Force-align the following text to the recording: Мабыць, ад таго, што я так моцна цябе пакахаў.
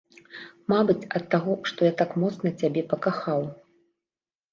Мабыць, 0.71 1.09
ад 1.19 1.27
таго, 1.35 1.53
што 1.71 1.79
я 1.87 1.91
так 1.99 2.15
моцна 2.23 2.53
цябе 2.63 2.81
пакахаў. 2.95 3.45